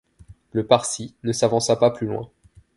Le 0.53 0.65
Parsi 0.65 1.13
ne 1.21 1.31
s’avança 1.31 1.75
pas 1.75 1.91
plus 1.91 2.07
loin. 2.07 2.27